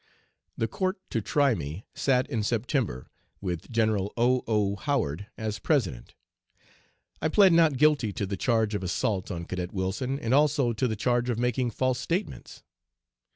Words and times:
"The 0.57 0.67
court 0.67 0.97
to 1.11 1.21
try 1.21 1.53
me 1.53 1.85
sat 1.93 2.27
in 2.27 2.41
September, 2.41 3.05
with 3.39 3.71
General 3.71 4.11
O. 4.17 4.43
O. 4.47 4.75
Howard 4.77 5.27
as 5.37 5.59
President. 5.59 6.15
I 7.21 7.27
plead 7.27 7.53
'not 7.53 7.77
guilty' 7.77 8.11
to 8.13 8.25
the 8.25 8.35
charge 8.35 8.73
of 8.73 8.81
assault 8.81 9.29
on 9.29 9.45
Cadet 9.45 9.71
Wilson, 9.75 10.17
and 10.19 10.33
also 10.33 10.73
to 10.73 10.87
the 10.87 10.95
charge 10.95 11.29
of 11.29 11.37
making 11.37 11.69
false 11.69 11.99
statements. 11.99 12.63